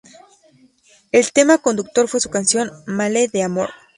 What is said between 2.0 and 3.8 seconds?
fue su canción "Male d'amore".